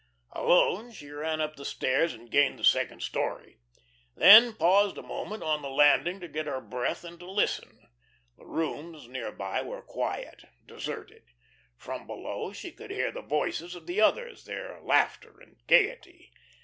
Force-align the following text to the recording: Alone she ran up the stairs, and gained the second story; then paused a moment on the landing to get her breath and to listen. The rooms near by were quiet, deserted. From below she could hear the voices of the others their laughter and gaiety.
Alone 0.31 0.91
she 0.91 1.11
ran 1.11 1.39
up 1.39 1.55
the 1.57 1.63
stairs, 1.63 2.11
and 2.11 2.31
gained 2.31 2.57
the 2.57 2.63
second 2.63 3.03
story; 3.03 3.59
then 4.15 4.51
paused 4.55 4.97
a 4.97 5.03
moment 5.03 5.43
on 5.43 5.61
the 5.61 5.69
landing 5.69 6.19
to 6.19 6.27
get 6.27 6.47
her 6.47 6.59
breath 6.59 7.03
and 7.03 7.19
to 7.19 7.29
listen. 7.29 7.87
The 8.35 8.47
rooms 8.47 9.07
near 9.07 9.31
by 9.31 9.61
were 9.61 9.83
quiet, 9.83 10.45
deserted. 10.65 11.25
From 11.77 12.07
below 12.07 12.51
she 12.51 12.71
could 12.71 12.89
hear 12.89 13.11
the 13.11 13.21
voices 13.21 13.75
of 13.75 13.85
the 13.85 14.01
others 14.01 14.45
their 14.45 14.81
laughter 14.81 15.39
and 15.39 15.57
gaiety. 15.67 16.31